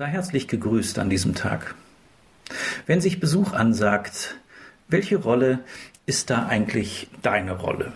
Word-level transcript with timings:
Sei 0.00 0.06
herzlich 0.06 0.48
gegrüßt 0.48 0.98
an 0.98 1.10
diesem 1.10 1.34
Tag. 1.34 1.74
Wenn 2.86 3.02
sich 3.02 3.20
Besuch 3.20 3.52
ansagt, 3.52 4.34
welche 4.88 5.18
Rolle 5.18 5.58
ist 6.06 6.30
da 6.30 6.46
eigentlich 6.46 7.08
deine 7.20 7.52
Rolle? 7.52 7.92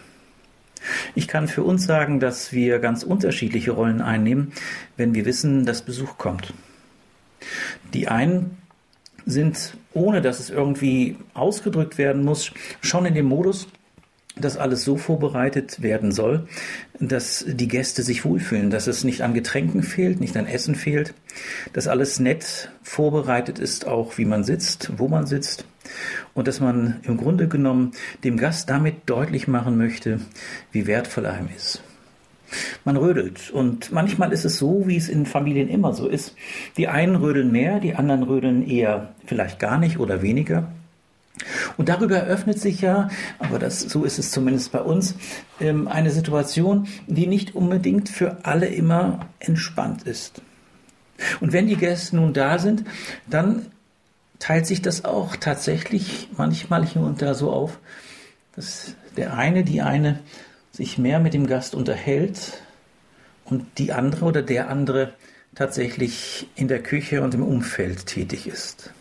Ich 1.15 1.29
kann 1.29 1.49
für 1.49 1.63
uns 1.63 1.87
sagen, 1.87 2.21
dass 2.21 2.53
wir 2.53 2.79
ganz 2.79 3.05
unterschiedliche 3.05 3.71
Rollen 3.71 4.03
einnehmen, 4.03 4.53
wenn 4.99 5.15
wir 5.15 5.25
wissen, 5.25 5.65
dass 5.65 5.81
Besuch 5.81 6.19
kommt. 6.19 6.53
Die 7.95 8.07
einen 8.07 8.59
sind, 9.25 9.75
ohne 9.95 10.21
dass 10.21 10.41
es 10.41 10.51
irgendwie 10.51 11.17
ausgedrückt 11.33 11.97
werden 11.97 12.23
muss, 12.23 12.53
schon 12.83 13.07
in 13.07 13.15
dem 13.15 13.25
Modus, 13.25 13.67
dass 14.37 14.57
alles 14.57 14.83
so 14.83 14.97
vorbereitet 14.97 15.81
werden 15.81 16.11
soll, 16.11 16.49
dass 16.99 17.45
die 17.47 17.69
Gäste 17.69 18.03
sich 18.03 18.25
wohlfühlen, 18.25 18.71
dass 18.71 18.87
es 18.87 19.05
nicht 19.05 19.23
an 19.23 19.35
Getränken 19.35 19.83
fehlt, 19.83 20.21
nicht 20.21 20.37
an 20.37 20.47
Essen 20.47 20.75
fehlt, 20.75 21.15
dass 21.73 21.87
alles 21.87 22.19
nett 22.19 22.71
vorbereitet 22.83 23.59
ist, 23.59 23.87
auch 23.87 24.19
wie 24.19 24.25
man 24.25 24.43
sitzt, 24.43 24.93
wo 24.97 25.09
man 25.09 25.27
sitzt 25.27 25.65
und 26.35 26.49
dass 26.49 26.61
man 26.61 27.01
im 27.05 27.17
Grunde 27.17 27.47
genommen 27.47 27.93
dem 28.25 28.37
Gast 28.37 28.69
damit 28.71 28.97
deutlich 29.07 29.47
machen 29.47 29.77
möchte, 29.77 30.21
wie 30.73 30.87
wertvoll 30.87 31.27
er 31.27 31.39
ihm 31.39 31.49
ist. 31.55 31.83
Man 32.85 32.97
rödelt 32.97 33.51
und 33.51 33.93
manchmal 33.93 34.33
ist 34.33 34.45
es 34.45 34.59
so, 34.59 34.87
wie 34.87 34.97
es 34.97 35.09
in 35.09 35.27
Familien 35.27 35.69
immer 35.69 35.93
so 35.93 36.09
ist. 36.09 36.37
Die 36.77 36.89
einen 36.89 37.17
rödeln 37.17 37.51
mehr, 37.51 37.81
die 37.81 37.95
anderen 37.95 38.23
rödeln 38.23 38.69
eher 38.69 39.15
vielleicht 39.27 39.59
gar 39.59 39.79
nicht 39.79 39.99
oder 39.99 40.23
weniger. 40.23 40.71
Und 41.77 41.89
darüber 41.89 42.17
eröffnet 42.17 42.61
sich 42.61 42.81
ja, 42.81 43.09
aber 43.39 43.59
das, 43.59 43.81
so 43.81 44.05
ist 44.05 44.19
es 44.19 44.31
zumindest 44.31 44.71
bei 44.73 44.81
uns, 44.81 45.15
ähm, 45.61 45.89
eine 45.89 46.11
Situation, 46.11 46.87
die 47.07 47.27
nicht 47.27 47.55
unbedingt 47.55 48.09
für 48.09 48.45
alle 48.45 48.67
immer 48.67 49.27
entspannt 49.41 50.05
ist. 50.05 50.43
Und 51.41 51.53
wenn 51.53 51.67
die 51.67 51.77
Gäste 51.77 52.17
nun 52.17 52.33
da 52.33 52.59
sind, 52.59 52.85
dann 53.29 53.67
teilt 54.39 54.67
sich 54.67 54.83
das 54.83 55.05
auch 55.05 55.37
tatsächlich 55.37 56.29
manchmal 56.37 56.85
hier 56.85 57.03
und 57.03 57.23
da 57.23 57.35
so 57.35 57.51
auf, 57.53 57.79
dass 58.55 58.95
der 59.17 59.37
eine, 59.37 59.65
die 59.65 59.83
eine 59.83 60.21
sich 60.71 60.99
mehr 60.99 61.21
mit 61.21 61.35
dem 61.35 61.47
Gast 61.47 61.75
unterhält 61.75 62.63
und 63.45 63.65
die 63.79 63.93
andere 63.93 64.25
oder 64.25 64.43
der 64.43 64.69
andere 64.69 65.13
tatsächlich 65.55 66.49
in 66.57 66.69
der 66.69 66.83
Küche 66.83 67.23
und 67.23 67.35
im 67.35 67.43
Umfeld 67.43 68.07
tätig 68.07 68.47
ist. 68.49 68.93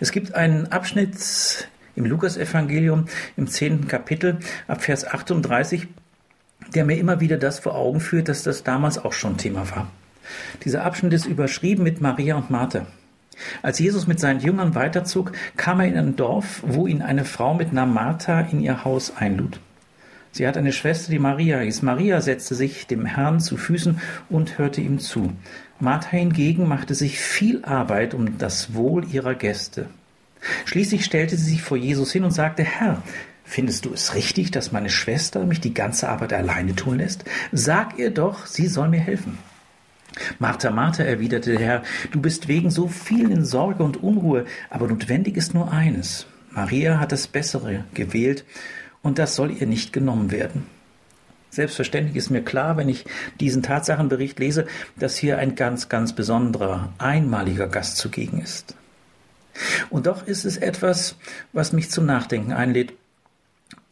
Es 0.00 0.12
gibt 0.12 0.34
einen 0.34 0.72
Abschnitt 0.72 1.68
im 1.94 2.04
Lukasevangelium 2.04 3.06
im 3.36 3.46
zehnten 3.48 3.88
Kapitel 3.88 4.38
ab 4.68 4.82
Vers 4.82 5.06
38, 5.06 5.88
der 6.74 6.84
mir 6.84 6.98
immer 6.98 7.20
wieder 7.20 7.38
das 7.38 7.58
vor 7.58 7.74
Augen 7.74 8.00
führt, 8.00 8.28
dass 8.28 8.42
das 8.42 8.62
damals 8.62 8.98
auch 8.98 9.12
schon 9.12 9.36
Thema 9.36 9.70
war. 9.70 9.90
Dieser 10.64 10.84
Abschnitt 10.84 11.12
ist 11.12 11.26
überschrieben 11.26 11.84
mit 11.84 12.00
Maria 12.00 12.36
und 12.36 12.50
Martha. 12.50 12.86
Als 13.62 13.78
Jesus 13.78 14.06
mit 14.06 14.18
seinen 14.18 14.40
Jüngern 14.40 14.74
weiterzog, 14.74 15.32
kam 15.56 15.80
er 15.80 15.86
in 15.86 15.96
ein 15.96 16.16
Dorf, 16.16 16.62
wo 16.66 16.86
ihn 16.86 17.02
eine 17.02 17.24
Frau 17.24 17.54
mit 17.54 17.72
Namen 17.72 17.94
Martha 17.94 18.40
in 18.40 18.60
ihr 18.60 18.84
Haus 18.84 19.16
einlud. 19.16 19.60
Sie 20.36 20.46
hat 20.46 20.58
eine 20.58 20.74
Schwester, 20.74 21.10
die 21.10 21.18
Maria 21.18 21.60
hieß. 21.60 21.80
Maria 21.80 22.20
setzte 22.20 22.54
sich 22.54 22.86
dem 22.86 23.06
Herrn 23.06 23.40
zu 23.40 23.56
Füßen 23.56 24.02
und 24.28 24.58
hörte 24.58 24.82
ihm 24.82 24.98
zu. 24.98 25.32
Martha 25.80 26.10
hingegen 26.10 26.68
machte 26.68 26.94
sich 26.94 27.18
viel 27.18 27.64
Arbeit 27.64 28.12
um 28.12 28.36
das 28.36 28.74
Wohl 28.74 29.10
ihrer 29.10 29.34
Gäste. 29.34 29.88
Schließlich 30.66 31.06
stellte 31.06 31.38
sie 31.38 31.52
sich 31.52 31.62
vor 31.62 31.78
Jesus 31.78 32.12
hin 32.12 32.22
und 32.22 32.32
sagte, 32.32 32.64
Herr, 32.64 33.02
findest 33.44 33.86
du 33.86 33.94
es 33.94 34.14
richtig, 34.14 34.50
dass 34.50 34.72
meine 34.72 34.90
Schwester 34.90 35.46
mich 35.46 35.62
die 35.62 35.72
ganze 35.72 36.10
Arbeit 36.10 36.34
alleine 36.34 36.76
tun 36.76 36.98
lässt? 36.98 37.24
Sag 37.50 37.98
ihr 37.98 38.10
doch, 38.10 38.44
sie 38.44 38.66
soll 38.66 38.90
mir 38.90 39.00
helfen. 39.00 39.38
Martha, 40.38 40.70
Martha, 40.70 41.02
erwiderte 41.02 41.52
der 41.52 41.60
Herr, 41.60 41.82
du 42.10 42.20
bist 42.20 42.46
wegen 42.46 42.70
so 42.70 42.88
vielen 42.88 43.32
in 43.32 43.46
Sorge 43.46 43.82
und 43.82 44.02
Unruhe, 44.02 44.44
aber 44.68 44.86
notwendig 44.86 45.38
ist 45.38 45.54
nur 45.54 45.72
eines. 45.72 46.26
Maria 46.50 47.00
hat 47.00 47.12
das 47.12 47.26
Bessere 47.26 47.84
gewählt, 47.94 48.44
und 49.06 49.20
das 49.20 49.36
soll 49.36 49.52
ihr 49.52 49.68
nicht 49.68 49.92
genommen 49.92 50.32
werden. 50.32 50.66
Selbstverständlich 51.50 52.16
ist 52.16 52.28
mir 52.30 52.42
klar, 52.42 52.76
wenn 52.76 52.88
ich 52.88 53.04
diesen 53.38 53.62
Tatsachenbericht 53.62 54.40
lese, 54.40 54.66
dass 54.98 55.16
hier 55.16 55.38
ein 55.38 55.54
ganz, 55.54 55.88
ganz 55.88 56.12
besonderer, 56.12 56.92
einmaliger 56.98 57.68
Gast 57.68 57.98
zugegen 57.98 58.40
ist. 58.40 58.74
Und 59.90 60.06
doch 60.06 60.26
ist 60.26 60.44
es 60.44 60.56
etwas, 60.56 61.14
was 61.52 61.72
mich 61.72 61.88
zum 61.88 62.04
Nachdenken 62.04 62.52
einlädt. 62.52 62.94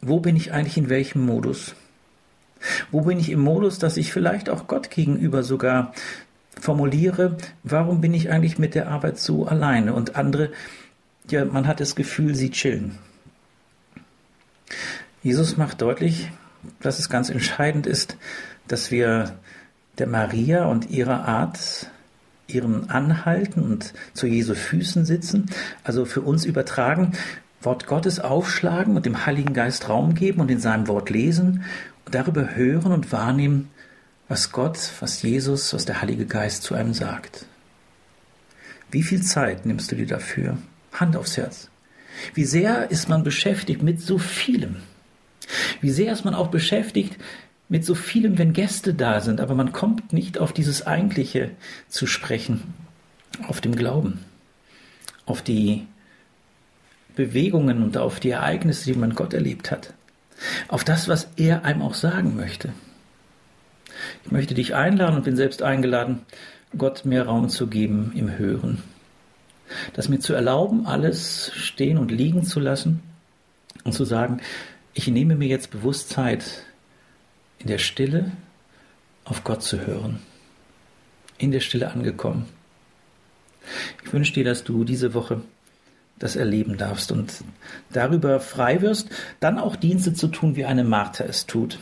Wo 0.01 0.19
bin 0.19 0.35
ich 0.35 0.51
eigentlich 0.51 0.77
in 0.77 0.89
welchem 0.89 1.25
Modus? 1.25 1.75
Wo 2.91 3.01
bin 3.01 3.17
ich 3.17 3.29
im 3.29 3.39
Modus, 3.39 3.79
dass 3.79 3.95
ich 3.95 4.11
vielleicht 4.11 4.49
auch 4.49 4.67
Gott 4.67 4.91
gegenüber 4.91 5.43
sogar 5.43 5.93
formuliere, 6.59 7.37
warum 7.63 8.01
bin 8.01 8.13
ich 8.13 8.31
eigentlich 8.31 8.59
mit 8.59 8.75
der 8.75 8.89
Arbeit 8.89 9.17
so 9.17 9.45
alleine 9.45 9.93
und 9.93 10.17
andere, 10.17 10.51
ja, 11.29 11.45
man 11.45 11.67
hat 11.67 11.79
das 11.79 11.95
Gefühl, 11.95 12.35
sie 12.35 12.51
chillen. 12.51 12.97
Jesus 15.25 15.57
macht 15.57 15.81
deutlich, 15.81 16.29
dass 16.81 16.99
es 16.99 17.09
ganz 17.09 17.31
entscheidend 17.31 17.87
ist, 17.87 18.15
dass 18.67 18.91
wir 18.91 19.39
der 19.97 20.05
Maria 20.05 20.65
und 20.65 20.91
ihrer 20.91 21.27
Art, 21.27 21.89
ihrem 22.45 22.85
Anhalten 22.89 23.63
und 23.63 23.93
zu 24.13 24.27
Jesu 24.27 24.53
Füßen 24.53 25.03
sitzen, 25.03 25.47
also 25.83 26.05
für 26.05 26.21
uns 26.21 26.45
übertragen, 26.45 27.13
Wort 27.59 27.87
Gottes 27.87 28.19
aufschlagen 28.19 28.95
und 28.95 29.07
dem 29.07 29.25
Heiligen 29.25 29.55
Geist 29.55 29.89
Raum 29.89 30.13
geben 30.13 30.41
und 30.41 30.51
in 30.51 30.59
seinem 30.59 30.87
Wort 30.87 31.09
lesen 31.09 31.63
und 32.05 32.13
darüber 32.13 32.53
hören 32.53 32.91
und 32.91 33.11
wahrnehmen, 33.11 33.71
was 34.27 34.51
Gott, 34.51 34.77
was 34.99 35.23
Jesus, 35.23 35.73
was 35.73 35.85
der 35.85 36.03
Heilige 36.03 36.27
Geist 36.27 36.61
zu 36.61 36.75
einem 36.75 36.93
sagt. 36.93 37.47
Wie 38.91 39.01
viel 39.01 39.23
Zeit 39.23 39.65
nimmst 39.65 39.91
du 39.91 39.95
dir 39.95 40.05
dafür? 40.05 40.59
Hand 40.93 41.17
aufs 41.17 41.35
Herz. 41.35 41.71
Wie 42.35 42.45
sehr 42.45 42.91
ist 42.91 43.09
man 43.09 43.23
beschäftigt 43.23 43.81
mit 43.81 43.99
so 43.99 44.19
vielem? 44.19 44.83
Wie 45.81 45.89
sehr 45.89 46.11
ist 46.13 46.25
man 46.25 46.35
auch 46.35 46.47
beschäftigt 46.47 47.17
mit 47.67 47.85
so 47.85 47.95
vielem, 47.95 48.37
wenn 48.37 48.53
Gäste 48.53 48.93
da 48.93 49.21
sind, 49.21 49.41
aber 49.41 49.55
man 49.55 49.71
kommt 49.71 50.13
nicht 50.13 50.37
auf 50.37 50.53
dieses 50.53 50.85
Eigentliche 50.85 51.51
zu 51.87 52.05
sprechen, 52.07 52.73
auf 53.47 53.61
dem 53.61 53.75
Glauben, 53.75 54.19
auf 55.25 55.41
die 55.41 55.87
Bewegungen 57.15 57.81
und 57.81 57.97
auf 57.97 58.19
die 58.19 58.31
Ereignisse, 58.31 58.91
die 58.91 58.99
man 58.99 59.15
Gott 59.15 59.33
erlebt 59.33 59.71
hat, 59.71 59.93
auf 60.67 60.83
das, 60.83 61.07
was 61.07 61.29
er 61.37 61.65
einem 61.65 61.81
auch 61.81 61.95
sagen 61.95 62.35
möchte. 62.35 62.73
Ich 64.25 64.31
möchte 64.31 64.53
dich 64.53 64.75
einladen 64.75 65.15
und 65.15 65.23
bin 65.23 65.35
selbst 65.35 65.63
eingeladen, 65.63 66.21
Gott 66.77 67.05
mehr 67.05 67.25
Raum 67.25 67.49
zu 67.49 67.67
geben 67.67 68.11
im 68.15 68.37
Hören. 68.37 68.83
Das 69.93 70.09
mir 70.09 70.19
zu 70.19 70.33
erlauben, 70.33 70.85
alles 70.85 71.51
stehen 71.55 71.97
und 71.97 72.11
liegen 72.11 72.43
zu 72.43 72.59
lassen 72.59 73.01
und 73.83 73.93
zu 73.93 74.03
sagen, 74.03 74.41
ich 74.95 75.07
nehme 75.07 75.35
mir 75.35 75.47
jetzt 75.47 75.71
bewusst 75.71 76.09
Zeit, 76.09 76.63
in 77.59 77.67
der 77.67 77.77
Stille 77.77 78.31
auf 79.25 79.43
Gott 79.43 79.61
zu 79.61 79.85
hören. 79.85 80.19
In 81.37 81.51
der 81.51 81.59
Stille 81.59 81.91
angekommen. 81.91 82.45
Ich 84.03 84.13
wünsche 84.13 84.33
dir, 84.33 84.45
dass 84.45 84.63
du 84.63 84.85
diese 84.85 85.13
Woche 85.13 85.41
das 86.17 86.37
erleben 86.37 86.77
darfst 86.77 87.11
und 87.11 87.43
darüber 87.91 88.39
frei 88.39 88.81
wirst, 88.81 89.09
dann 89.41 89.59
auch 89.59 89.75
Dienste 89.75 90.13
zu 90.13 90.29
tun, 90.29 90.55
wie 90.55 90.63
eine 90.63 90.85
Martha 90.85 91.25
es 91.25 91.45
tut. 91.45 91.77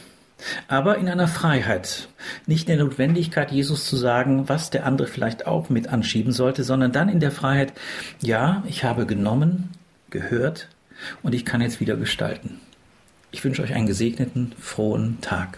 Aber 0.68 0.98
in 0.98 1.08
einer 1.08 1.28
Freiheit, 1.28 2.10
nicht 2.48 2.68
in 2.68 2.78
der 2.78 2.86
Notwendigkeit, 2.86 3.52
Jesus 3.52 3.86
zu 3.86 3.96
sagen, 3.96 4.50
was 4.50 4.72
der 4.72 4.88
andere 4.88 5.08
vielleicht 5.08 5.46
auch 5.46 5.70
mit 5.70 5.88
anschieben 5.88 6.32
sollte, 6.32 6.64
sondern 6.64 6.92
dann 6.92 7.10
in 7.10 7.20
der 7.20 7.32
Freiheit, 7.32 7.74
ja, 8.22 8.64
ich 8.68 8.84
habe 8.84 9.06
genommen, 9.06 9.70
gehört 10.10 10.68
und 11.22 11.36
ich 11.36 11.46
kann 11.46 11.62
jetzt 11.62 11.80
wieder 11.80 11.96
gestalten. 11.96 12.60
Ich 13.34 13.44
wünsche 13.44 13.64
euch 13.64 13.74
einen 13.74 13.88
gesegneten, 13.88 14.54
frohen 14.60 15.20
Tag. 15.20 15.58